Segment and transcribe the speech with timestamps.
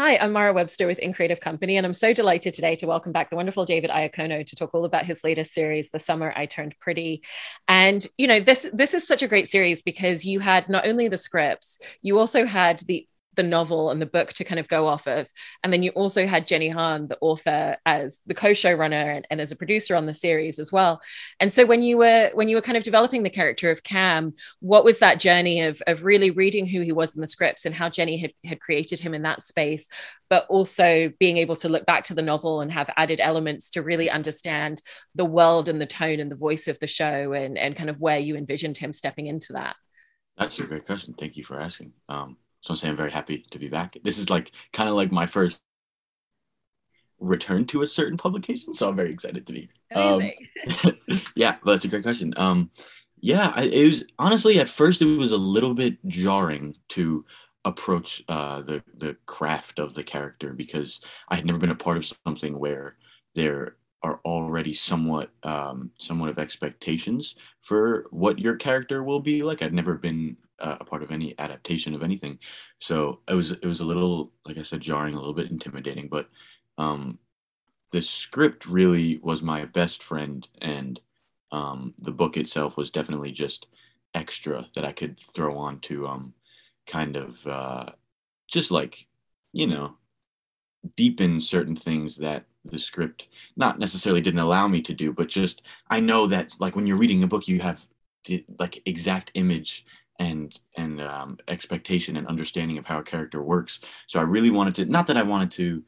[0.00, 3.12] Hi, I'm Mara Webster with In Creative Company, and I'm so delighted today to welcome
[3.12, 6.46] back the wonderful David Iacono to talk all about his latest series, The Summer I
[6.46, 7.22] Turned Pretty.
[7.68, 11.08] And you know, this this is such a great series because you had not only
[11.08, 14.86] the scripts, you also had the the novel and the book to kind of go
[14.86, 15.30] off of.
[15.62, 19.52] And then you also had Jenny Han, the author, as the co-showrunner and, and, as
[19.52, 21.00] a producer on the series as well.
[21.38, 24.34] And so when you were when you were kind of developing the character of Cam,
[24.60, 27.74] what was that journey of, of really reading who he was in the scripts and
[27.74, 29.88] how Jenny had, had created him in that space,
[30.28, 33.82] but also being able to look back to the novel and have added elements to
[33.82, 34.82] really understand
[35.14, 38.00] the world and the tone and the voice of the show and, and kind of
[38.00, 39.76] where you envisioned him stepping into that?
[40.36, 41.14] That's a great question.
[41.14, 41.92] Thank you for asking.
[42.08, 43.96] Um, so I'm saying I'm very happy to be back.
[44.04, 45.58] This is like kind of like my first
[47.18, 49.68] return to a certain publication, so I'm very excited to be.
[49.94, 50.30] Um,
[51.34, 52.34] yeah, but it's a great question.
[52.36, 52.70] Um,
[53.20, 57.24] yeah, I, it was honestly at first it was a little bit jarring to
[57.64, 61.96] approach uh, the the craft of the character because I had never been a part
[61.96, 62.96] of something where
[63.34, 69.62] there are already somewhat um, somewhat of expectations for what your character will be like.
[69.62, 72.38] I've never been uh, a part of any adaptation of anything,
[72.78, 76.08] so it was it was a little like I said, jarring, a little bit intimidating.
[76.08, 76.28] But
[76.78, 77.18] um,
[77.92, 81.00] the script really was my best friend, and
[81.52, 83.66] um, the book itself was definitely just
[84.14, 86.34] extra that I could throw on to um,
[86.86, 87.86] kind of uh,
[88.48, 89.06] just like
[89.52, 89.96] you know
[90.96, 95.62] deepen certain things that the script not necessarily didn't allow me to do but just
[95.88, 97.86] i know that like when you're reading a book you have
[98.26, 99.84] the, like exact image
[100.20, 103.80] and and um, expectation and understanding of how a character works.
[104.06, 105.82] So i really wanted to not that i wanted to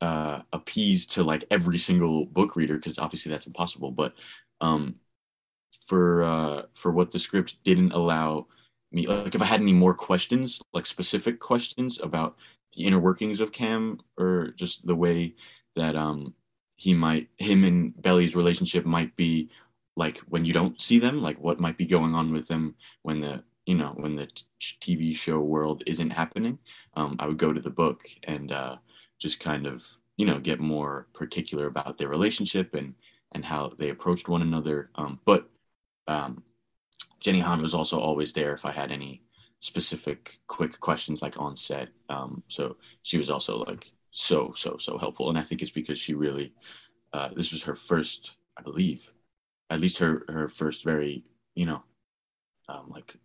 [0.00, 4.14] uh, appease to like every single book reader because obviously that's impossible but
[4.60, 4.96] um,
[5.86, 8.46] for uh, for what the script didn't allow
[8.90, 12.36] me like if i had any more questions like specific questions about
[12.76, 15.34] the inner workings of cam or just the way
[15.76, 16.34] that um
[16.76, 19.48] he might him and Belly's relationship might be
[19.96, 23.20] like when you don't see them, like what might be going on with them when
[23.20, 24.28] the you know when the
[24.60, 26.58] TV show world isn't happening.
[26.96, 28.76] Um, I would go to the book and uh,
[29.18, 29.86] just kind of
[30.16, 32.94] you know get more particular about their relationship and
[33.32, 34.90] and how they approached one another.
[34.94, 35.48] Um, but
[36.06, 36.42] um,
[37.20, 39.22] Jenny Han was also always there if I had any
[39.60, 41.88] specific quick questions like on set.
[42.08, 45.98] Um, so she was also like so so so helpful and i think it's because
[45.98, 46.52] she really
[47.12, 49.10] uh, this was her first i believe
[49.70, 51.24] at least her her first very
[51.54, 51.82] you know
[52.68, 53.16] um, like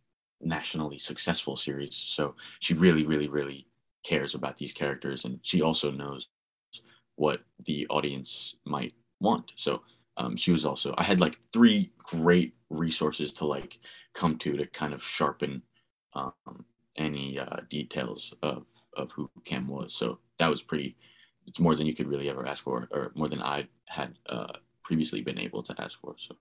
[0.42, 1.96] nationally successful series.
[1.96, 3.68] So she really really really
[4.04, 6.28] cares about these characters and she also knows
[7.16, 9.52] what the audience might want.
[9.56, 9.82] So
[10.18, 13.80] um, she was also i had like three great resources to like
[14.14, 15.62] come to to kind of sharpen
[16.14, 16.66] um,
[16.98, 18.66] any uh, details of
[18.98, 19.94] of who cam was.
[19.96, 20.98] So that was pretty
[21.50, 24.54] it's more than you could really ever ask for or more than i had uh,
[24.84, 26.36] previously been able to ask for so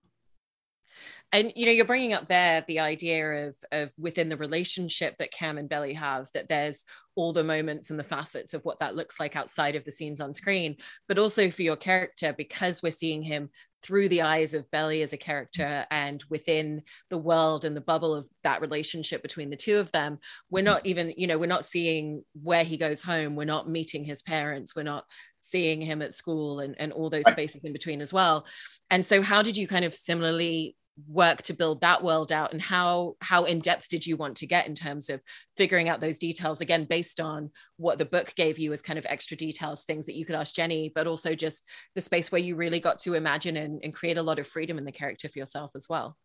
[1.33, 5.33] and you know you're bringing up there the idea of of within the relationship that
[5.33, 6.85] cam and belly have that there's
[7.15, 10.21] all the moments and the facets of what that looks like outside of the scenes
[10.21, 10.77] on screen
[11.07, 13.51] but also for your character because we're seeing him
[13.81, 18.15] through the eyes of belly as a character and within the world and the bubble
[18.15, 20.19] of that relationship between the two of them
[20.51, 23.37] we're not even you know we're not seeing where he goes home.
[23.37, 24.75] We're not meeting his parents.
[24.75, 25.05] We're not
[25.51, 28.47] seeing him at school and, and all those spaces in between as well.
[28.91, 30.77] And so how did you kind of similarly
[31.07, 32.53] work to build that world out?
[32.53, 35.23] And how how in depth did you want to get in terms of
[35.57, 39.07] figuring out those details again based on what the book gave you as kind of
[39.09, 41.65] extra details things that you could ask jenny but also just
[41.95, 44.77] the space where you really got to imagine and, and create a lot of freedom
[44.77, 46.17] in the character for yourself as well?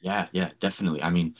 [0.00, 1.02] Yeah yeah definitely.
[1.02, 1.34] I mean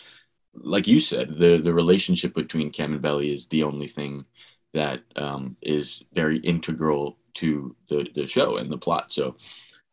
[0.55, 4.25] like you said the the relationship between cam and belly is the only thing
[4.75, 9.13] that um, is very integral to the the show and the plot.
[9.13, 9.37] So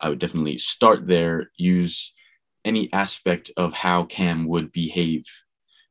[0.01, 2.11] i would definitely start there use
[2.65, 5.23] any aspect of how Cam would behave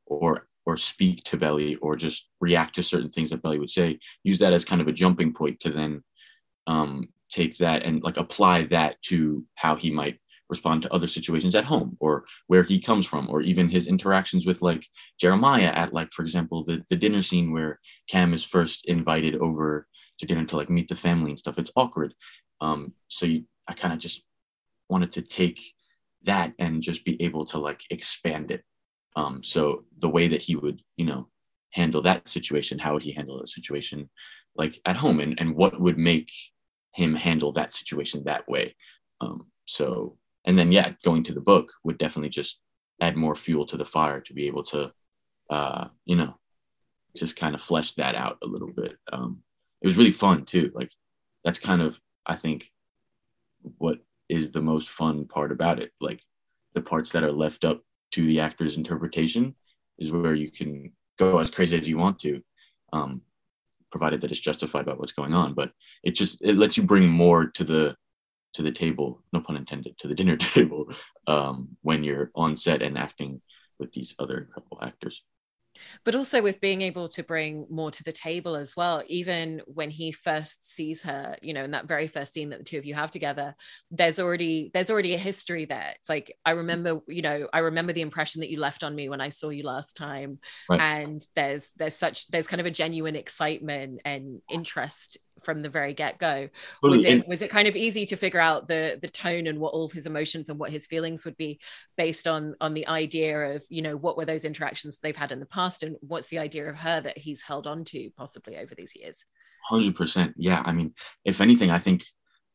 [0.04, 3.98] or or speak to Belly or just react to certain things that Belly would say,
[4.22, 6.02] use that as kind of a jumping point to then
[6.66, 10.18] um, take that and like apply that to how he might
[10.48, 14.46] respond to other situations at home or where he comes from or even his interactions
[14.46, 14.86] with like
[15.18, 19.86] Jeremiah at like for example the, the dinner scene where Cam is first invited over
[20.18, 22.14] to dinner to like meet the family and stuff it's awkward
[22.60, 24.22] um so you, I kind of just
[24.88, 25.60] wanted to take
[26.24, 28.64] that and just be able to like expand it.
[29.16, 31.28] Um, so the way that he would, you know,
[31.70, 34.10] handle that situation, how would he handle that situation
[34.56, 36.30] like at home and, and what would make
[36.92, 38.76] him handle that situation that way.
[39.20, 42.60] Um, so, and then, yeah, going to the book would definitely just
[43.00, 44.92] add more fuel to the fire to be able to,
[45.50, 46.38] uh, you know,
[47.16, 48.96] just kind of flesh that out a little bit.
[49.12, 49.42] Um,
[49.84, 50.72] it was really fun too.
[50.74, 50.90] Like
[51.44, 52.72] that's kind of I think
[53.76, 53.98] what
[54.30, 55.92] is the most fun part about it.
[56.00, 56.22] Like
[56.74, 57.82] the parts that are left up
[58.12, 59.54] to the actor's interpretation
[59.98, 62.42] is where you can go as crazy as you want to,
[62.94, 63.20] um,
[63.90, 65.52] provided that it's justified by what's going on.
[65.52, 65.72] But
[66.02, 67.94] it just it lets you bring more to the
[68.54, 70.90] to the table, no pun intended, to the dinner table
[71.26, 73.42] um, when you're on set and acting
[73.78, 75.22] with these other incredible actors
[76.04, 79.90] but also with being able to bring more to the table as well even when
[79.90, 82.84] he first sees her you know in that very first scene that the two of
[82.84, 83.54] you have together
[83.90, 87.92] there's already there's already a history there it's like i remember you know i remember
[87.92, 90.38] the impression that you left on me when i saw you last time
[90.68, 90.80] right.
[90.80, 95.94] and there's there's such there's kind of a genuine excitement and interest from the very
[95.94, 96.48] get-go.
[96.82, 99.74] Was it was it kind of easy to figure out the the tone and what
[99.74, 101.60] all of his emotions and what his feelings would be
[101.96, 105.40] based on on the idea of you know what were those interactions they've had in
[105.40, 108.74] the past and what's the idea of her that he's held on to possibly over
[108.74, 109.24] these years?
[109.70, 110.62] 100% yeah.
[110.64, 110.92] I mean
[111.24, 112.04] if anything i think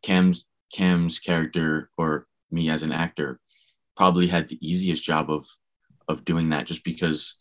[0.03, 3.39] cam's cam's character or me as an actor
[3.97, 5.47] probably had the easiest job of
[6.07, 7.35] of doing that just because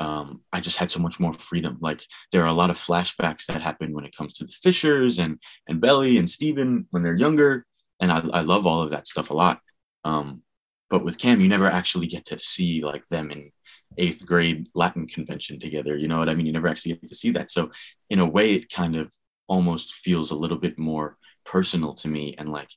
[0.00, 1.78] um, I just had so much more freedom.
[1.80, 5.18] Like there are a lot of flashbacks that happen when it comes to the Fishers
[5.18, 5.38] and
[5.68, 7.66] and Belly and Steven when they're younger,
[8.00, 9.60] and I, I love all of that stuff a lot.
[10.04, 10.42] Um,
[10.90, 13.50] but with Cam, you never actually get to see like them in
[13.98, 15.96] eighth grade Latin convention together.
[15.96, 16.46] You know what I mean?
[16.46, 17.50] You never actually get to see that.
[17.50, 17.70] So
[18.10, 19.12] in a way, it kind of
[19.48, 22.70] almost feels a little bit more personal to me and like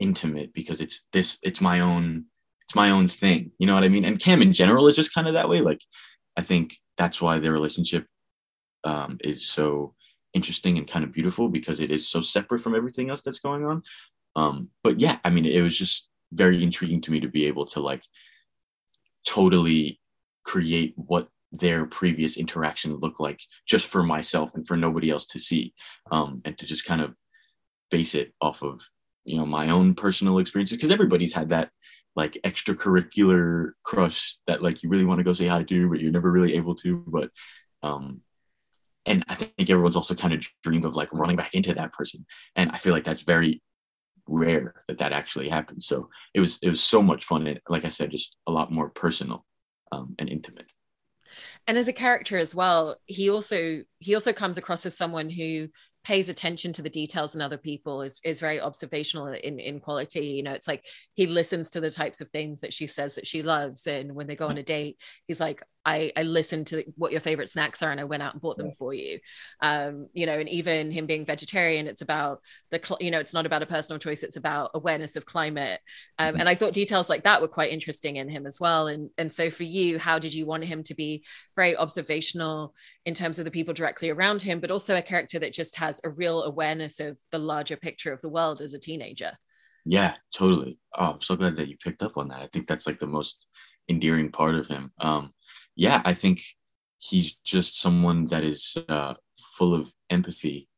[0.00, 2.24] intimate because it's this it's my own
[2.62, 3.52] it's my own thing.
[3.58, 4.04] You know what I mean?
[4.04, 5.60] And Cam in general is just kind of that way.
[5.60, 5.80] Like
[6.36, 8.06] I think that's why their relationship
[8.84, 9.94] um, is so
[10.34, 13.64] interesting and kind of beautiful because it is so separate from everything else that's going
[13.64, 13.82] on.
[14.36, 17.66] Um, but yeah, I mean, it was just very intriguing to me to be able
[17.66, 18.02] to like
[19.26, 20.00] totally
[20.44, 25.38] create what their previous interaction looked like just for myself and for nobody else to
[25.38, 25.72] see
[26.10, 27.14] um, and to just kind of
[27.90, 28.80] base it off of
[29.24, 31.70] you know my own personal experiences because everybody's had that
[32.16, 36.12] like extracurricular crush that like you really want to go say hi to, but you're
[36.12, 37.02] never really able to.
[37.06, 37.30] But
[37.82, 38.20] um,
[39.06, 42.24] and I think everyone's also kind of dreamed of like running back into that person,
[42.56, 43.62] and I feel like that's very
[44.26, 45.86] rare that that actually happens.
[45.86, 48.72] So it was it was so much fun, and like I said, just a lot
[48.72, 49.44] more personal
[49.92, 50.66] um, and intimate.
[51.66, 55.68] And as a character as well, he also he also comes across as someone who
[56.04, 60.26] pays attention to the details in other people is, is very observational in, in quality.
[60.26, 60.84] You know it's like
[61.14, 63.86] he listens to the types of things that she says that she loves.
[63.86, 64.60] And when they go on mm.
[64.60, 68.04] a date he's like I, I listened to what your favorite snacks are and I
[68.04, 69.20] went out and bought them for you.
[69.60, 72.40] Um, you know, and even him being vegetarian, it's about
[72.70, 75.80] the, cl- you know, it's not about a personal choice, it's about awareness of climate.
[76.18, 76.40] Um, mm-hmm.
[76.40, 78.86] and I thought details like that were quite interesting in him as well.
[78.86, 83.14] And, and so for you, how did you want him to be very observational in
[83.14, 86.10] terms of the people directly around him, but also a character that just has a
[86.10, 89.32] real awareness of the larger picture of the world as a teenager?
[89.84, 90.78] Yeah, totally.
[90.96, 92.40] Oh, I'm so glad that you picked up on that.
[92.40, 93.46] I think that's like the most
[93.88, 94.92] endearing part of him.
[95.00, 95.32] Um,
[95.76, 96.42] yeah, I think
[96.98, 99.14] he's just someone that is uh,
[99.56, 100.68] full of empathy.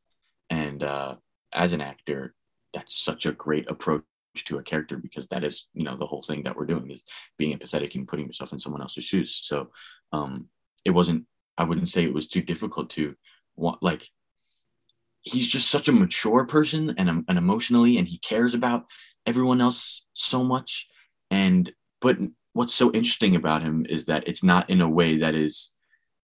[0.49, 1.15] And uh,
[1.53, 2.35] as an actor,
[2.73, 4.03] that's such a great approach
[4.45, 7.03] to a character because that is, you know, the whole thing that we're doing is
[7.37, 9.39] being empathetic and putting yourself in someone else's shoes.
[9.43, 9.71] So
[10.11, 10.47] um,
[10.85, 11.25] it wasn't,
[11.57, 13.15] I wouldn't say it was too difficult to
[13.55, 14.07] want, like,
[15.21, 18.85] he's just such a mature person and, and emotionally, and he cares about
[19.25, 20.87] everyone else so much.
[21.31, 22.17] And, but
[22.57, 25.73] what's so interesting about him is that it's not in a way that is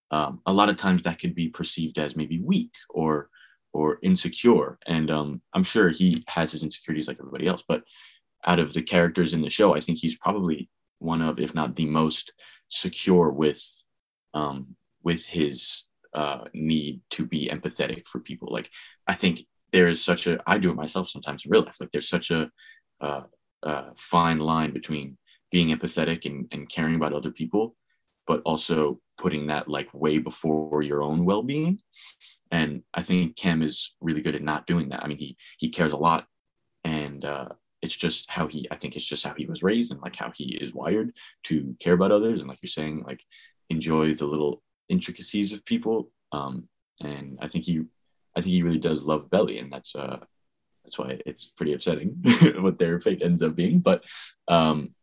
[0.09, 3.29] um, a lot of times that could be perceived as maybe weak or
[3.71, 4.79] or insecure.
[4.87, 7.83] And um, i'm sure he has his insecurities like everybody else but
[8.45, 11.75] out of the characters in the show i think he's probably one of if not
[11.75, 12.33] the most
[12.69, 13.61] secure with
[14.33, 15.83] um, with his
[16.15, 18.49] uh, need to be empathetic for people.
[18.51, 18.69] Like
[19.07, 19.35] i think
[19.71, 21.79] there is such a i do it myself sometimes in real life.
[21.79, 22.49] Like there's such a
[23.01, 23.23] uh,
[23.61, 25.17] uh, fine line between
[25.53, 27.75] being empathetic and, and caring about other people
[28.27, 31.79] but also putting that like way before your own well-being.
[32.51, 35.03] And i think cam is really good at not doing that.
[35.03, 36.27] I mean he he cares a lot.
[36.83, 37.50] And uh,
[37.81, 40.31] it's just how he i think it's just how he was raised and like how
[40.36, 43.24] he is wired to care about others and like you're saying like
[43.69, 46.10] enjoy the little intricacies of people.
[46.31, 46.67] Um,
[47.01, 47.81] and i think he
[48.36, 50.19] i think he really does love belly and that's uh
[50.83, 52.10] that's why it's pretty upsetting
[52.60, 53.79] what their fate ends up being.
[53.79, 54.03] But
[54.48, 54.93] um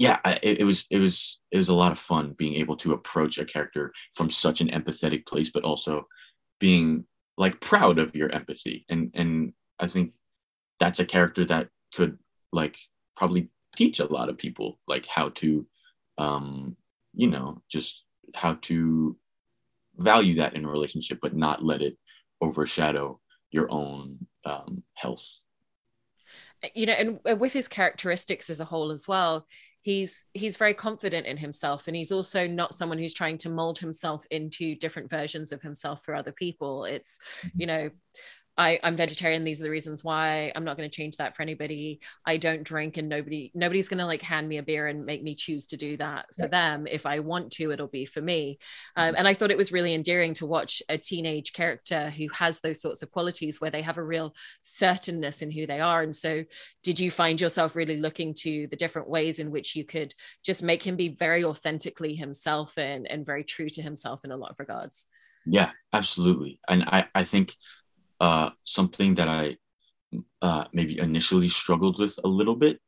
[0.00, 2.94] yeah, it, it, was it was it was a lot of fun being able to
[2.94, 6.06] approach a character from such an empathetic place, but also
[6.58, 7.04] being
[7.36, 8.86] like proud of your empathy.
[8.88, 10.14] And and I think
[10.78, 12.18] that's a character that could
[12.50, 12.78] like
[13.14, 15.66] probably teach a lot of people like how to
[16.16, 16.76] um
[17.12, 18.04] you know just
[18.34, 19.14] how to
[19.98, 21.98] value that in a relationship but not let it
[22.40, 24.16] overshadow your own
[24.46, 25.26] um, health
[26.74, 29.46] you know and with his characteristics as a whole as well
[29.82, 33.78] he's he's very confident in himself and he's also not someone who's trying to mold
[33.78, 37.60] himself into different versions of himself for other people it's mm-hmm.
[37.60, 37.90] you know
[38.58, 39.44] I, I'm vegetarian.
[39.44, 40.52] These are the reasons why.
[40.54, 42.00] I'm not going to change that for anybody.
[42.26, 45.22] I don't drink, and nobody nobody's going to like hand me a beer and make
[45.22, 46.86] me choose to do that for them.
[46.86, 48.58] If I want to, it'll be for me.
[48.96, 49.16] Um, mm-hmm.
[49.18, 52.82] and I thought it was really endearing to watch a teenage character who has those
[52.82, 56.02] sorts of qualities where they have a real certainness in who they are.
[56.02, 56.44] And so,
[56.82, 60.14] did you find yourself really looking to the different ways in which you could
[60.44, 64.36] just make him be very authentically himself and and very true to himself in a
[64.36, 65.06] lot of regards?
[65.46, 66.60] Yeah, absolutely.
[66.68, 67.54] And I I think
[68.20, 69.56] uh, something that I
[70.42, 72.80] uh, maybe initially struggled with a little bit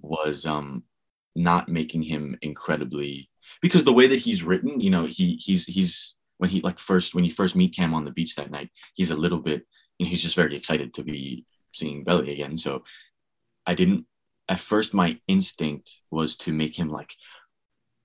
[0.00, 0.84] was um,
[1.34, 3.30] not making him incredibly
[3.62, 7.14] because the way that he's written, you know, he he's he's when he like first
[7.14, 9.66] when you first meet Cam on the beach that night, he's a little bit,
[9.98, 11.44] you know, he's just very excited to be
[11.74, 12.56] seeing Belly again.
[12.56, 12.84] So
[13.66, 14.06] I didn't
[14.48, 17.14] at first my instinct was to make him like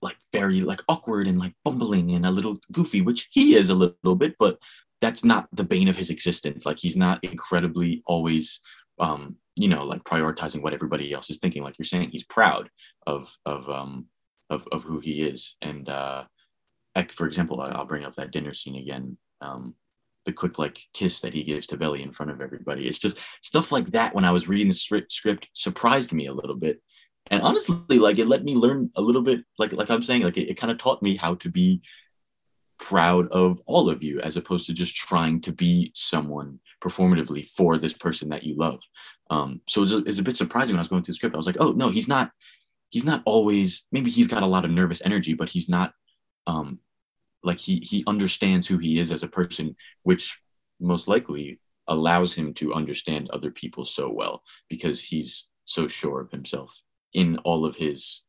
[0.02, 3.76] like very like awkward and like bumbling and a little goofy, which he is a
[3.76, 4.60] little bit, but
[5.04, 6.66] that's not the bane of his existence.
[6.66, 8.62] Like he's not incredibly always,
[9.00, 11.62] um, you know, like prioritizing what everybody else is thinking.
[11.62, 12.70] Like you're saying, he's proud
[13.06, 14.06] of of um
[14.50, 15.58] of of who he is.
[15.62, 16.24] And uh,
[16.96, 19.18] like for example, I'll bring up that dinner scene again.
[19.42, 19.76] Um,
[20.24, 22.88] the quick like kiss that he gives to Belly in front of everybody.
[22.88, 24.16] It's just stuff like that.
[24.16, 26.82] When I was reading the script, surprised me a little bit,
[27.30, 29.42] and honestly, like it let me learn a little bit.
[29.60, 31.82] Like like I'm saying, like it, it kind of taught me how to be
[32.84, 37.78] proud of all of you as opposed to just trying to be someone performatively for
[37.78, 38.82] this person that you love.
[39.30, 41.34] Um, so it's a, it's a bit surprising when i was going through the script.
[41.34, 42.32] I was like oh no he's not
[42.90, 45.94] he's not always maybe he's got a lot of nervous energy but he's not
[46.46, 46.80] um,
[47.42, 50.38] like he he understands who he is as a person which
[50.82, 56.32] most likely allows him to understand other people so well because he's so sure of
[56.32, 56.82] himself
[57.14, 58.22] in all of his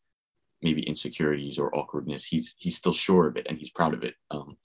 [0.65, 4.15] maybe insecurities or awkwardness, he's he's still sure of it and he's proud of it.
[4.33, 4.57] Um,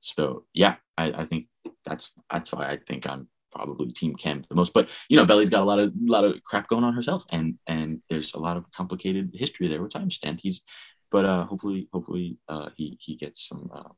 [0.00, 1.46] so yeah, I, I think
[1.84, 4.72] that's that's why I think I'm probably team Cam the most.
[4.72, 7.24] But you know, Belly's got a lot of a lot of crap going on herself,
[7.30, 10.40] and and there's a lot of complicated history there with timestamp.
[10.40, 10.62] He's,
[11.10, 13.92] but uh, hopefully, hopefully, uh, he he gets some um,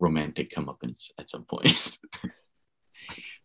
[0.00, 1.98] romantic comeuppance at some point.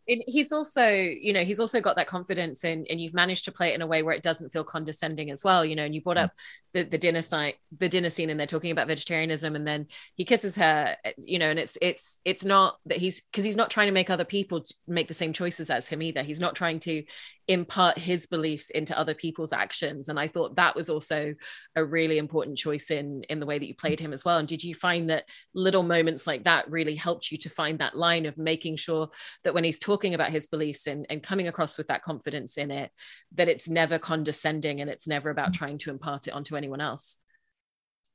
[0.07, 3.69] he's also you know he's also got that confidence and and you've managed to play
[3.69, 6.01] it in a way where it doesn't feel condescending as well you know and you
[6.01, 6.25] brought mm.
[6.25, 6.31] up
[6.73, 10.23] the, the dinner site the dinner scene and they're talking about vegetarianism and then he
[10.23, 13.87] kisses her you know and it's it's it's not that he's because he's not trying
[13.87, 17.03] to make other people make the same choices as him either he's not trying to
[17.47, 21.33] impart his beliefs into other people's actions and i thought that was also
[21.75, 24.37] a really important choice in in the way that you played him as well.
[24.37, 27.97] And did you find that little moments like that really helped you to find that
[27.97, 29.09] line of making sure
[29.43, 32.71] that when he's talking about his beliefs and, and coming across with that confidence in
[32.71, 32.91] it
[33.33, 37.17] that it's never condescending and it's never about trying to impart it onto anyone else?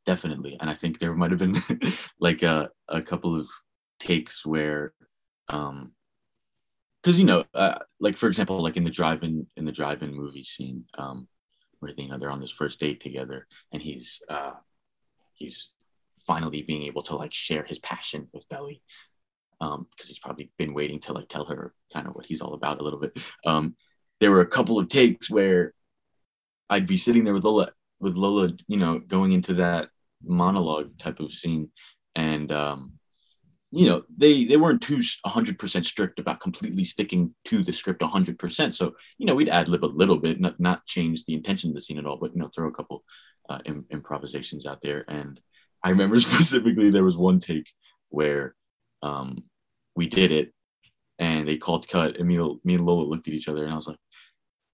[0.06, 0.56] Definitely.
[0.60, 1.56] And i think there might have been
[2.20, 3.48] like a, a couple of
[3.98, 4.94] takes where
[5.48, 5.92] um
[7.02, 10.44] because you know, uh, like for example, like in the drive-in in the drive-in movie
[10.44, 11.28] scene, um,
[11.80, 14.52] where you know they're on this first date together, and he's uh,
[15.34, 15.70] he's
[16.26, 18.82] finally being able to like share his passion with Belly,
[19.60, 22.54] um, because he's probably been waiting to like tell her kind of what he's all
[22.54, 23.18] about a little bit.
[23.46, 23.76] Um,
[24.20, 25.72] there were a couple of takes where
[26.68, 29.88] I'd be sitting there with Lola, with Lola, you know, going into that
[30.22, 31.70] monologue type of scene,
[32.14, 32.92] and um,
[33.72, 38.74] you know they they weren't too 100% strict about completely sticking to the script 100%
[38.74, 41.74] so you know we'd add lib a little bit not not change the intention of
[41.74, 43.04] the scene at all but you know throw a couple
[43.50, 45.04] uh, Im- improvisations out there.
[45.08, 45.40] And
[45.84, 47.70] i remember specifically there was one take
[48.08, 48.54] where
[49.02, 49.44] um,
[49.96, 50.52] we did it
[51.18, 53.76] and they called cut and me, me and lola looked at each other and i
[53.76, 53.98] was like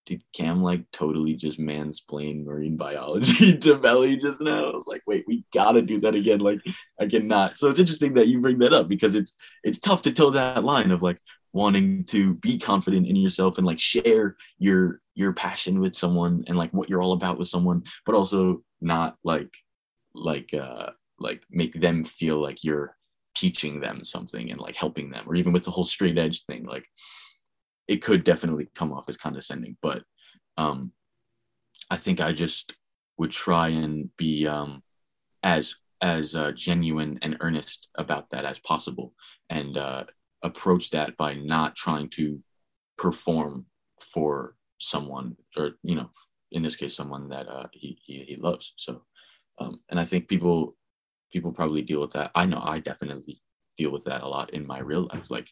[0.06, 4.70] did Cam like totally just mansplain marine biology to Belly just now?
[4.70, 6.38] I was like, wait, we gotta do that again.
[6.38, 6.60] Like,
[7.00, 7.58] I cannot.
[7.58, 10.64] So it's interesting that you bring that up because it's it's tough to toe that
[10.64, 11.18] line of like
[11.52, 16.56] wanting to be confident in yourself and like share your your passion with someone and
[16.56, 19.52] like what you're all about with someone, but also not like
[20.14, 22.96] like uh like make them feel like you're
[23.34, 26.64] teaching them something and like helping them or even with the whole straight edge thing
[26.64, 26.86] like
[27.88, 30.02] it could definitely come off as condescending, but
[30.56, 30.92] um,
[31.90, 32.74] I think I just
[33.18, 34.82] would try and be um,
[35.42, 39.14] as as uh, genuine and earnest about that as possible,
[39.48, 40.04] and uh,
[40.42, 42.42] approach that by not trying to
[42.98, 43.66] perform
[44.12, 46.10] for someone, or you know,
[46.52, 48.72] in this case, someone that uh, he, he, he loves.
[48.76, 49.02] So,
[49.58, 50.76] um, and I think people
[51.32, 52.30] people probably deal with that.
[52.34, 53.40] I know I definitely
[53.76, 55.30] deal with that a lot in my real life.
[55.30, 55.48] Like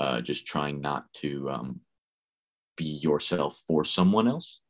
[0.00, 1.80] uh, just trying not to um,
[2.76, 4.60] be yourself for someone else.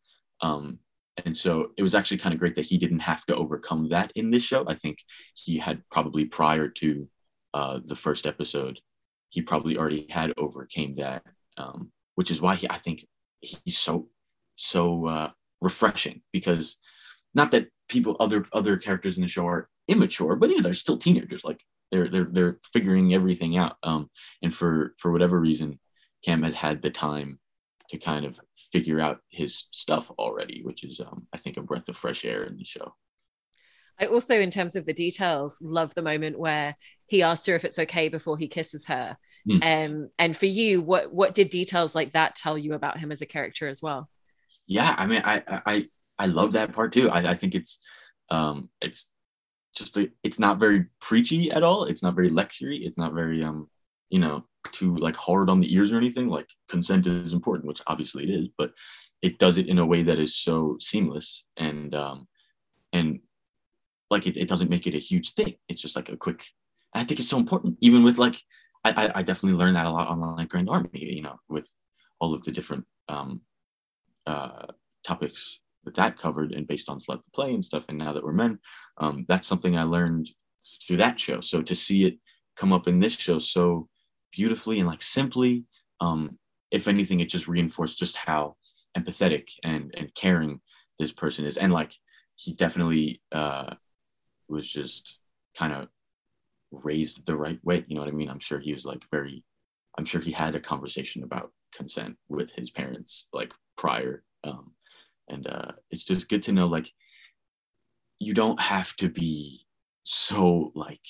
[0.43, 0.81] Um,
[1.25, 4.11] and so it was actually kind of great that he didn't have to overcome that
[4.15, 4.65] in this show.
[4.67, 4.99] I think
[5.35, 7.09] he had probably prior to
[7.55, 8.81] uh, the first episode,
[9.29, 11.23] he probably already had overcame that,
[11.57, 13.07] um, which is why he, I think
[13.41, 14.09] he's so
[14.57, 16.77] so uh, refreshing because
[17.35, 20.99] not that people other other characters in the show are immature, but yeah, they're still
[20.99, 21.45] teenagers.
[21.45, 23.77] Like they're they're they're figuring everything out.
[23.83, 24.11] Um,
[24.43, 25.79] and for for whatever reason,
[26.25, 27.39] Cam has had the time
[27.91, 28.41] to kind of
[28.73, 32.45] figure out his stuff already, which is um, I think a breath of fresh air
[32.45, 32.95] in the show.
[34.01, 36.75] I also, in terms of the details, love the moment where
[37.07, 39.17] he asks her if it's okay before he kisses her.
[39.49, 39.87] Mm.
[39.87, 43.21] Um, and for you, what what did details like that tell you about him as
[43.21, 44.09] a character as well?
[44.67, 47.11] Yeah, I mean, I I I love that part too.
[47.11, 47.79] I, I think it's
[48.31, 49.11] um, it's
[49.75, 51.85] just a, it's not very preachy at all.
[51.85, 52.87] It's not very lectury.
[52.87, 53.69] It's not very um,
[54.11, 56.29] you know, too like hard on the ears or anything.
[56.29, 58.73] Like consent is important, which obviously it is, but
[59.23, 62.29] it does it in a way that is so seamless and um,
[62.93, 63.21] and
[64.11, 65.55] like it, it doesn't make it a huge thing.
[65.69, 66.45] It's just like a quick.
[66.95, 68.37] I think it's so important, even with like
[68.85, 71.73] I, I definitely learned that a lot on like Grand Army, you know, with
[72.19, 73.43] all of the different um,
[74.27, 74.67] uh,
[75.05, 75.61] topics
[75.97, 77.85] that covered and based on Slut the Play and stuff.
[77.89, 78.59] And now that we're men,
[78.99, 80.31] um, that's something I learned
[80.87, 81.41] through that show.
[81.41, 82.19] So to see it
[82.57, 83.89] come up in this show so
[84.33, 85.65] beautifully and like simply,
[86.01, 86.39] um,
[86.71, 88.57] if anything, it just reinforced just how
[88.97, 90.61] empathetic and and caring
[90.99, 91.95] this person is, and like
[92.37, 93.75] he definitely uh,
[94.49, 95.19] was just
[95.57, 95.89] kind of
[96.71, 97.85] raised the right way.
[97.89, 98.31] You know what I mean?
[98.31, 99.45] I'm sure he was like very,
[99.99, 104.23] I'm sure he had a conversation about consent with his parents like prior.
[104.45, 104.73] Um,
[105.29, 106.91] and uh, it's just good to know like
[108.19, 109.67] you don't have to be
[110.03, 111.07] so like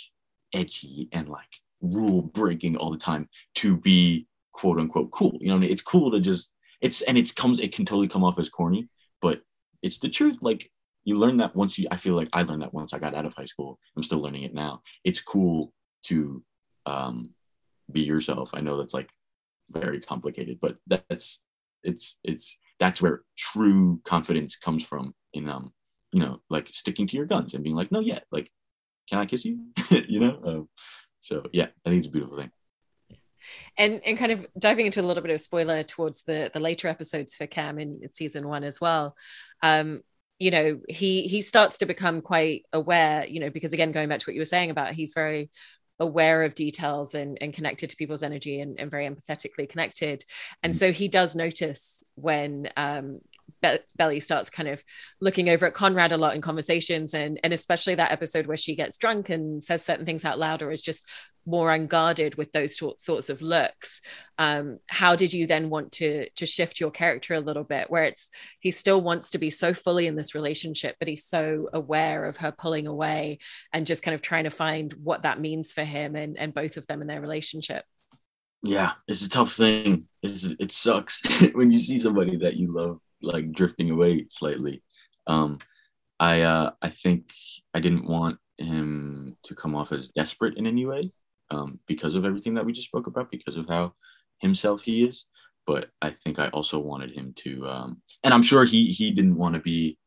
[0.55, 1.49] edgy and like
[1.81, 5.39] rule breaking all the time to be quote unquote cool.
[5.41, 5.71] You know, I mean?
[5.71, 8.89] it's cool to just it's and it's comes it can totally come off as corny,
[9.23, 9.41] but
[9.83, 10.39] it's the truth.
[10.43, 10.71] Like
[11.05, 13.27] you learn that once you i feel like i learned that once i got out
[13.27, 16.43] of high school i'm still learning it now it's cool to
[16.87, 17.31] um,
[17.93, 19.11] be yourself i know that's like
[19.71, 21.43] very complicated but that's
[21.83, 25.73] it's it's that's where true confidence comes from in um
[26.13, 28.51] you know like sticking to your guns and being like no yeah like
[29.09, 29.61] can i kiss you
[30.09, 30.69] you know um,
[31.21, 32.51] so yeah i think it's a beautiful thing
[33.79, 36.89] and and kind of diving into a little bit of spoiler towards the the later
[36.89, 39.17] episodes for Cam in season one as well.
[39.63, 40.03] Um,
[40.41, 44.19] you know he he starts to become quite aware you know because again going back
[44.19, 45.51] to what you were saying about he's very
[46.01, 50.25] aware of details and, and connected to people's energy and, and very empathetically connected
[50.63, 50.77] and mm.
[50.77, 53.21] so he does notice when um,
[53.63, 54.83] Be- Belly starts kind of
[55.21, 58.75] looking over at Conrad a lot in conversations, and and especially that episode where she
[58.75, 61.07] gets drunk and says certain things out loud, or is just
[61.47, 64.01] more unguarded with those sorts of looks.
[64.39, 68.05] Um, how did you then want to to shift your character a little bit, where
[68.05, 72.25] it's he still wants to be so fully in this relationship, but he's so aware
[72.25, 73.39] of her pulling away
[73.73, 76.77] and just kind of trying to find what that means for him and and both
[76.77, 77.85] of them in their relationship
[78.63, 81.23] yeah it's a tough thing it's, it sucks
[81.55, 84.83] when you see somebody that you love like drifting away slightly.
[85.27, 85.59] Um,
[86.19, 87.33] I uh, I think
[87.75, 91.13] I didn't want him to come off as desperate in any way
[91.51, 93.95] um, because of everything that we just spoke about, because of how
[94.39, 95.25] himself he is.
[95.67, 99.37] But I think I also wanted him to, um, and I'm sure he he didn't
[99.37, 99.99] want to be,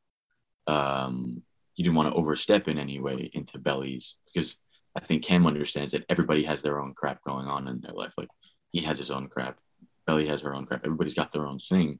[0.67, 4.55] um, he didn't want to overstep in any way into Belly's because
[4.95, 8.13] I think Cam understands that everybody has their own crap going on in their life.
[8.17, 8.29] Like
[8.71, 9.57] he has his own crap,
[10.05, 10.85] Belly has her own crap.
[10.85, 11.99] Everybody's got their own thing.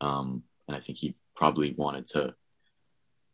[0.00, 2.34] Um, and I think he probably wanted to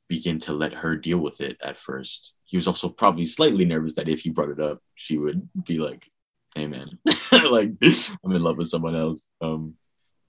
[0.08, 2.32] begin to let her deal with it at first.
[2.44, 5.78] He was also probably slightly nervous that if he brought it up, she would be
[5.78, 6.10] like,
[6.54, 6.98] "Hey, man,
[7.32, 7.72] like
[8.24, 9.74] I'm in love with someone else." Um,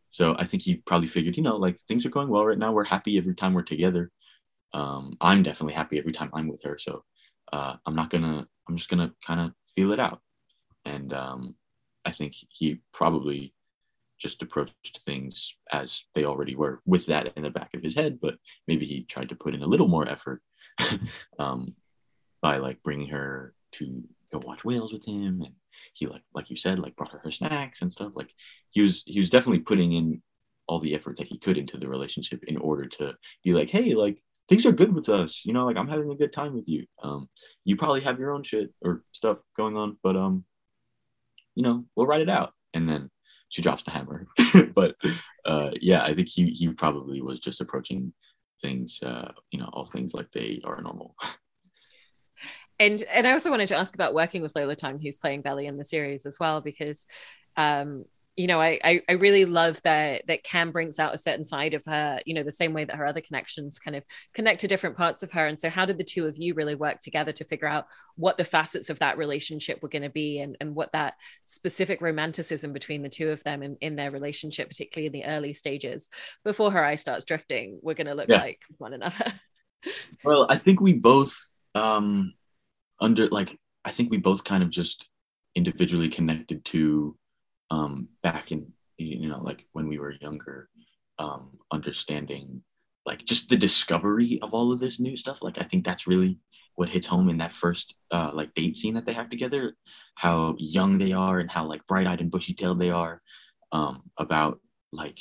[0.10, 2.72] so I think he probably figured, you know, like things are going well right now.
[2.72, 4.12] We're happy every time we're together.
[4.74, 6.78] Um, I'm definitely happy every time I'm with her.
[6.80, 7.04] So
[7.54, 8.48] uh, I'm not gonna.
[8.68, 10.22] I'm just gonna kind of feel it out.
[10.86, 11.56] And um,
[12.06, 13.54] I think he probably
[14.19, 18.19] just approached things as they already were with that in the back of his head
[18.21, 18.36] but
[18.67, 20.41] maybe he tried to put in a little more effort
[21.39, 21.65] um,
[22.41, 25.53] by like bringing her to go watch whales with him and
[25.93, 28.13] he like like you said like brought her her snacks and stuff.
[28.15, 28.29] Like
[28.71, 30.21] he was he was definitely putting in
[30.67, 33.93] all the effort that he could into the relationship in order to be like hey
[33.95, 35.43] like things are good with us.
[35.45, 36.86] You know like i'm having a good time with you.
[37.03, 37.29] Um
[37.65, 40.45] you probably have your own shit or stuff going on but um
[41.55, 42.53] you know we'll write it out.
[42.73, 43.10] And then
[43.50, 44.28] she drops the hammer.
[44.76, 44.96] but
[45.46, 48.14] uh, yeah, I think he he probably was just approaching
[48.62, 51.16] things, uh, you know, all things like they are normal.
[52.80, 55.68] and and I also wanted to ask about working with Lola Tung, who's playing Belly
[55.68, 57.06] in the series as well, because
[57.58, 61.44] um, you know, I, I, I really love that that Cam brings out a certain
[61.44, 64.62] side of her, you know, the same way that her other connections kind of connect
[64.62, 65.46] to different parts of her.
[65.46, 68.38] And so, how did the two of you really work together to figure out what
[68.38, 72.72] the facets of that relationship were going to be, and and what that specific romanticism
[72.72, 76.08] between the two of them in, in their relationship, particularly in the early stages,
[76.46, 78.39] before her eye starts drifting, we're going to look yeah.
[78.39, 79.34] like one another.
[80.24, 81.38] well, I think we both
[81.76, 82.34] um
[83.02, 85.08] under like I think we both kind of just
[85.56, 87.18] individually connected to
[87.71, 90.69] um, back in you know like when we were younger
[91.19, 92.63] um, understanding
[93.05, 95.41] like just the discovery of all of this new stuff.
[95.41, 96.39] Like i think that's really
[96.75, 99.75] what hits home in that first uh, like date scene that they have together
[100.15, 103.21] how young they are and how like bright-eyed and bushy-tailed they are
[103.73, 104.62] um, about
[104.93, 105.19] like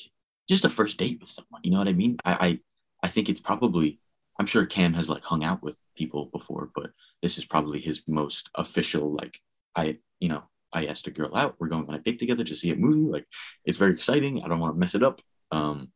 [0.49, 2.17] just a first date with someone you know what i mean?
[2.25, 2.61] I, I
[3.03, 3.99] i think it's probably
[4.39, 8.03] i'm sure cam has like hung out with people before but this is probably his
[8.07, 9.41] most official like
[9.75, 11.57] i you know I asked a girl out.
[11.59, 13.11] We're going on a date together to see a movie.
[13.11, 13.27] Like
[13.65, 14.43] it's very exciting.
[14.43, 15.21] I don't want to mess it up.
[15.51, 15.93] Um,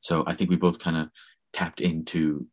[0.00, 1.08] so I think we both kind of
[1.52, 2.46] tapped into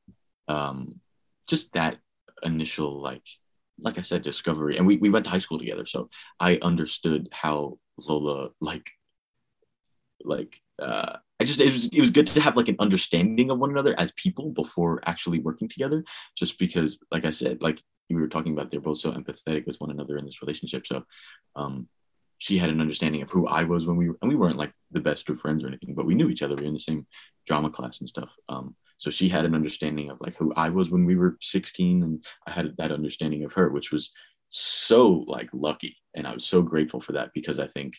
[0.47, 0.99] um,
[1.47, 1.97] just that
[2.43, 3.23] initial like
[3.79, 4.77] like I said discovery.
[4.77, 6.07] And we we went to high school together, so
[6.39, 8.91] I understood how Lola like
[10.23, 13.59] like uh, I just it was it was good to have like an understanding of
[13.59, 16.03] one another as people before actually working together.
[16.35, 17.81] Just because, like I said, like
[18.15, 20.87] we were talking about, they're both so empathetic with one another in this relationship.
[20.87, 21.03] So,
[21.55, 21.87] um,
[22.39, 24.71] she had an understanding of who I was when we were, and we weren't like
[24.91, 26.55] the best of friends or anything, but we knew each other.
[26.55, 27.07] We were in the same
[27.47, 28.29] drama class and stuff.
[28.47, 32.03] Um, so she had an understanding of like who I was when we were 16,
[32.03, 34.11] and I had that understanding of her, which was
[34.49, 37.95] so like lucky, and I was so grateful for that because I think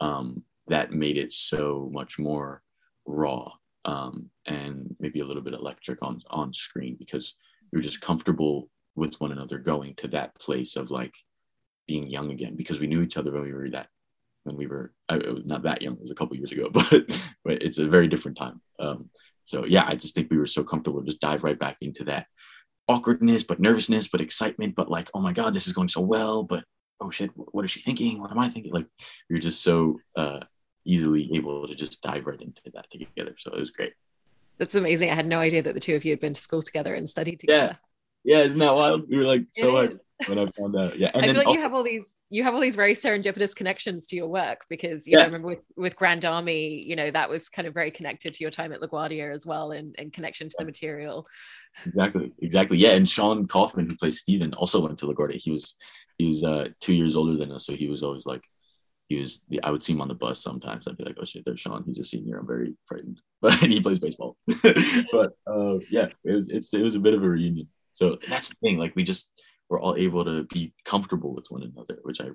[0.00, 2.62] um, that made it so much more
[3.06, 3.52] raw
[3.84, 7.34] um, and maybe a little bit electric on on screen because
[7.72, 11.14] we were just comfortable with one another going to that place of like
[11.86, 13.88] being young again because we knew each other when we were that
[14.44, 16.70] when we were I, it was not that young it was a couple years ago
[16.72, 16.90] but
[17.44, 19.10] but it's a very different time um,
[19.44, 22.26] so yeah i just think we were so comfortable just dive right back into that
[22.88, 26.42] awkwardness but nervousness but excitement but like oh my god this is going so well
[26.42, 26.64] but
[27.00, 28.86] oh shit what is she thinking what am i thinking like
[29.28, 30.40] we were just so uh,
[30.84, 33.34] easily able to just dive right into that together.
[33.38, 33.94] So it was great.
[34.58, 35.10] That's amazing.
[35.10, 37.08] I had no idea that the two of you had been to school together and
[37.08, 37.78] studied together.
[38.24, 39.08] Yeah, yeah isn't that wild?
[39.08, 40.98] We were like so hard when I found out.
[40.98, 42.94] Yeah, and I feel like also- you have all these you have all these very
[42.94, 45.18] serendipitous connections to your work because you yeah.
[45.18, 48.34] know, I remember with with Grand Army, you know, that was kind of very connected
[48.34, 51.26] to your time at LaGuardia as well, and, and connection to the material.
[51.86, 52.78] Exactly, exactly.
[52.78, 55.36] Yeah, and Sean Kaufman, who plays Steven, also went to LaGuardia.
[55.36, 55.76] He was
[56.18, 58.42] he was uh, two years older than us, so he was always like
[59.08, 60.86] he was the, I would see him on the bus sometimes.
[60.86, 61.84] I'd be like, oh shit, there's Sean.
[61.84, 62.38] He's a senior.
[62.38, 64.36] I'm very frightened, but and he plays baseball.
[65.12, 67.68] but uh, yeah, it was it's, it was a bit of a reunion.
[67.94, 68.78] So that's the thing.
[68.78, 69.32] Like we just
[69.68, 72.28] were all able to be comfortable with one another, which I,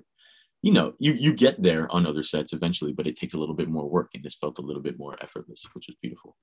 [0.62, 3.54] you know, you you get there on other sets eventually, but it takes a little
[3.54, 6.36] bit more work, and this felt a little bit more effortless, which was beautiful.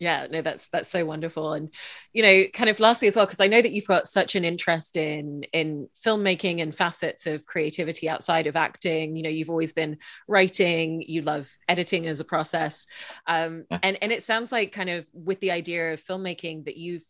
[0.00, 1.52] Yeah no that's that's so wonderful.
[1.52, 1.72] And
[2.14, 4.46] you know kind of lastly as well because i know that you've got such an
[4.46, 9.14] interest in in filmmaking and facets of creativity outside of acting.
[9.14, 12.86] You know you've always been writing you love editing as a process.
[13.26, 17.04] Um, and and it sounds like kind of with the idea of filmmaking that you've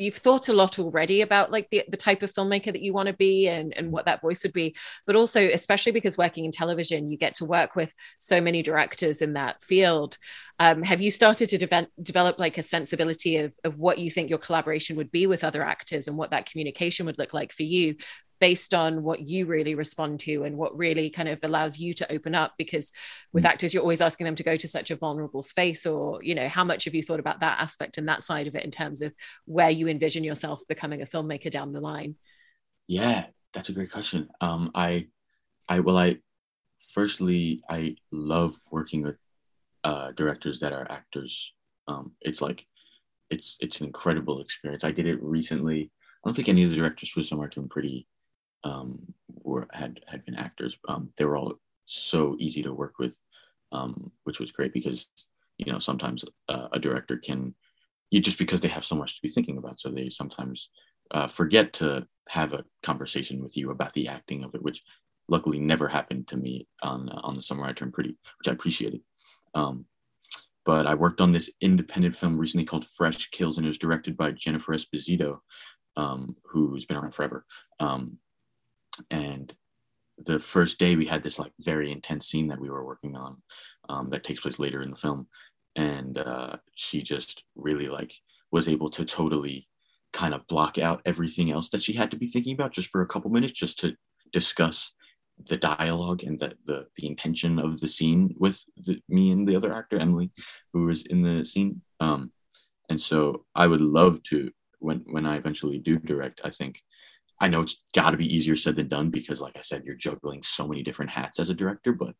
[0.00, 3.06] you've thought a lot already about like the, the type of filmmaker that you want
[3.06, 4.74] to be and, and what that voice would be
[5.06, 9.22] but also especially because working in television you get to work with so many directors
[9.22, 10.16] in that field
[10.60, 14.28] um, have you started to de- develop like a sensibility of, of what you think
[14.28, 17.62] your collaboration would be with other actors and what that communication would look like for
[17.62, 17.96] you
[18.40, 22.12] based on what you really respond to and what really kind of allows you to
[22.12, 22.52] open up?
[22.58, 22.92] Because
[23.32, 23.48] with mm.
[23.48, 26.48] actors you're always asking them to go to such a vulnerable space or you know
[26.48, 29.00] how much have you thought about that aspect and that side of it in terms
[29.00, 29.14] of
[29.46, 32.16] where you envision yourself becoming a filmmaker down the line?
[32.86, 34.28] Yeah that's a great question.
[34.42, 35.08] Um i
[35.70, 36.18] i well i
[36.92, 39.16] firstly i love working with
[39.84, 41.52] uh directors that are actors
[41.88, 42.66] um it's like
[43.30, 45.90] it's it's an incredible experience i did it recently
[46.22, 48.06] I don't think any of the directors for some are pretty
[48.64, 48.98] um,
[49.42, 50.76] were had had been actors.
[50.88, 51.54] Um, they were all
[51.86, 53.18] so easy to work with,
[53.72, 55.08] um, which was great because
[55.56, 57.54] you know sometimes uh, a director can
[58.10, 60.68] you just because they have so much to be thinking about, so they sometimes
[61.12, 64.82] uh, forget to have a conversation with you about the acting of it, which
[65.28, 68.52] luckily never happened to me on uh, on the summer I turned pretty, which I
[68.52, 69.00] appreciated.
[69.54, 69.86] Um,
[70.64, 74.16] but I worked on this independent film recently called Fresh Kills, and it was directed
[74.16, 75.38] by Jennifer Esposito,
[75.96, 77.44] um, who's been around forever.
[77.78, 78.18] Um,
[79.10, 79.52] and
[80.18, 83.42] the first day we had this like very intense scene that we were working on
[83.88, 85.26] um, that takes place later in the film
[85.76, 88.14] and uh, she just really like
[88.50, 89.68] was able to totally
[90.12, 93.02] kind of block out everything else that she had to be thinking about just for
[93.02, 93.94] a couple minutes just to
[94.32, 94.92] discuss
[95.46, 99.56] the dialogue and the, the the intention of the scene with the, me and the
[99.56, 100.30] other actor Emily,
[100.72, 101.82] who was in the scene.
[102.00, 102.32] Um,
[102.88, 106.40] and so I would love to when when I eventually do direct.
[106.44, 106.82] I think
[107.40, 109.94] I know it's got to be easier said than done because, like I said, you're
[109.94, 111.92] juggling so many different hats as a director.
[111.92, 112.14] But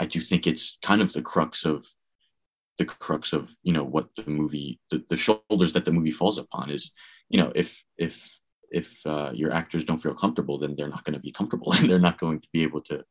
[0.00, 1.86] I do think it's kind of the crux of
[2.78, 6.38] the crux of you know what the movie the, the shoulders that the movie falls
[6.38, 6.92] upon is
[7.28, 8.38] you know if if
[8.70, 11.72] if uh, your actors don't feel comfortable then they're not going to be comfortable.
[11.78, 13.04] And they're not going to be able to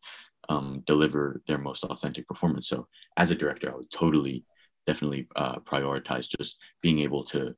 [0.49, 2.67] um, deliver their most authentic performance.
[2.69, 2.87] So
[3.17, 4.45] as a director i would totally
[4.85, 7.55] definitely uh, prioritize just being able to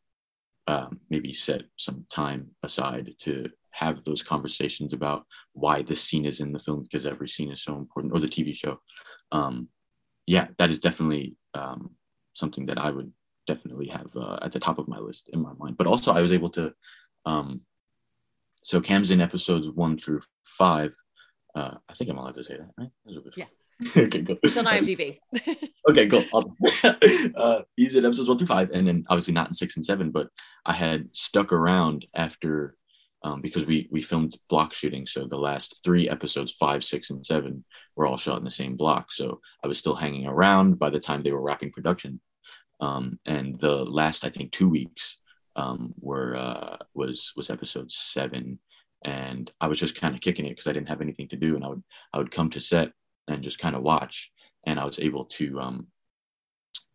[0.68, 6.40] um, maybe set some time aside to have those conversations about why this scene is
[6.40, 8.80] in the film because every scene is so important or the tv show.
[9.32, 9.70] Um,
[10.26, 11.92] yeah that is definitely um,
[12.34, 13.12] something that i would
[13.48, 15.78] definitely have uh, at the top of my list in my mind.
[15.78, 16.74] But also i was able to
[17.26, 17.62] um,
[18.67, 20.93] so cam's in episodes one through five
[21.56, 22.89] uh, i think i'm allowed to say that right
[23.36, 23.45] yeah
[23.95, 24.38] okay, cool.
[24.41, 25.19] It's on IMDb.
[25.89, 26.25] okay, cool.
[27.36, 30.10] uh, he's in episodes one through five, and then obviously not in six and seven.
[30.10, 30.30] But
[30.65, 32.75] I had stuck around after
[33.23, 35.06] um, because we we filmed block shooting.
[35.06, 38.77] So the last three episodes, five, six, and seven, were all shot in the same
[38.77, 39.13] block.
[39.13, 42.19] So I was still hanging around by the time they were wrapping production.
[42.80, 45.17] Um, and the last, I think, two weeks
[45.58, 48.60] um, were uh, was was episode seven,
[49.04, 51.56] and I was just kind of kicking it because I didn't have anything to do,
[51.56, 52.91] and I would I would come to set
[53.28, 54.32] and just kind of watch.
[54.65, 55.88] And I was able to um,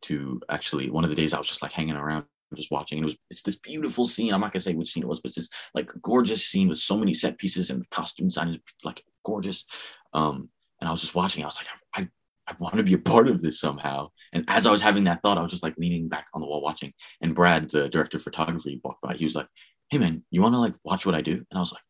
[0.02, 3.04] to actually one of the days I was just like hanging around just watching and
[3.04, 4.34] it was it's this beautiful scene.
[4.34, 6.78] I'm not gonna say which scene it was but it's this like gorgeous scene with
[6.78, 9.64] so many set pieces and the costume design is like gorgeous.
[10.12, 10.50] Um
[10.82, 12.08] and i was just watching i was like i i
[12.58, 15.38] want to be a part of this somehow and as i was having that thought
[15.38, 18.22] i was just like leaning back on the wall watching and brad the director of
[18.22, 19.48] photography walked by he was like
[19.90, 21.82] hey man you want to like watch what i do and i was like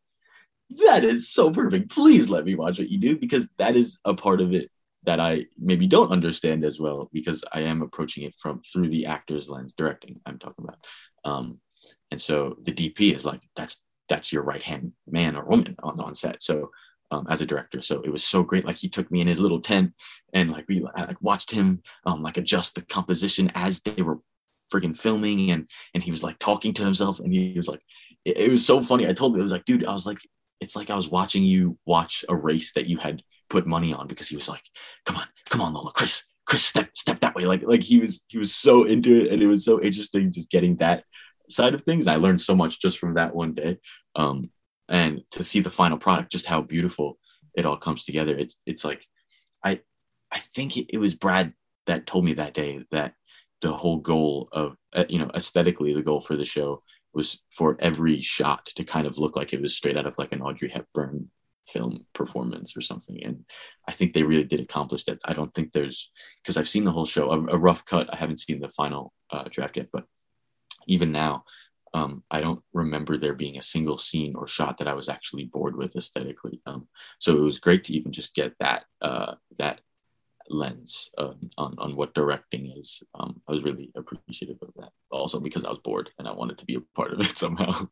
[0.77, 1.91] that is so perfect.
[1.91, 4.69] Please let me watch what you do because that is a part of it
[5.03, 9.05] that I maybe don't understand as well because I am approaching it from through the
[9.05, 10.19] actor's lens, directing.
[10.25, 10.79] I'm talking about,
[11.25, 11.59] um,
[12.11, 15.97] and so the DP is like that's that's your right hand man or woman on
[15.97, 16.41] the on set.
[16.41, 16.71] So
[17.11, 18.65] um, as a director, so it was so great.
[18.65, 19.93] Like he took me in his little tent
[20.33, 24.19] and like we like watched him um, like adjust the composition as they were
[24.71, 27.81] freaking filming and and he was like talking to himself and he was like
[28.25, 29.07] it, it was so funny.
[29.07, 30.19] I told him it was like dude, I was like
[30.63, 34.07] it's like I was watching you watch a race that you had put money on
[34.07, 34.63] because he was like,
[35.05, 38.25] "Come on, come on, Lola, Chris, Chris, step, step that way." Like, like he was,
[38.27, 41.03] he was so into it, and it was so interesting just getting that
[41.49, 42.07] side of things.
[42.07, 43.77] I learned so much just from that one day,
[44.15, 44.49] um,
[44.93, 47.17] and to see the final product, just how beautiful
[47.55, 48.37] it all comes together.
[48.37, 49.05] It's, it's like,
[49.63, 49.81] I,
[50.31, 51.53] I think it, it was Brad
[51.87, 53.15] that told me that day that
[53.61, 57.75] the whole goal of, uh, you know, aesthetically, the goal for the show was for
[57.79, 60.69] every shot to kind of look like it was straight out of like an Audrey
[60.69, 61.31] Hepburn
[61.67, 63.23] film performance or something.
[63.23, 63.45] And
[63.87, 65.19] I think they really did accomplish that.
[65.25, 66.11] I don't think there's
[66.43, 68.13] because I've seen the whole show, a, a, rough cut.
[68.13, 70.05] I haven't seen the final uh, draft yet, but
[70.87, 71.45] even now,
[71.93, 75.45] um, I don't remember there being a single scene or shot that I was actually
[75.45, 76.61] bored with aesthetically.
[76.65, 76.87] Um,
[77.19, 79.81] so it was great to even just get that uh, that
[80.49, 83.01] lens uh, on, on what directing is.
[83.19, 84.89] Um, I was really appreciative of that.
[85.11, 87.87] Also because I was bored and I wanted to be a part of it somehow.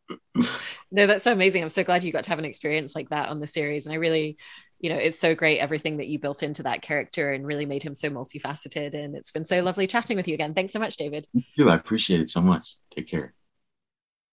[0.91, 1.63] no, that's so amazing.
[1.63, 3.85] I'm so glad you got to have an experience like that on the series.
[3.85, 4.37] And I really,
[4.79, 7.83] you know, it's so great everything that you built into that character and really made
[7.83, 8.95] him so multifaceted.
[8.95, 10.53] And it's been so lovely chatting with you again.
[10.53, 11.27] Thanks so much, David.
[11.55, 11.69] You.
[11.69, 12.75] I appreciate it so much.
[12.95, 13.33] Take care.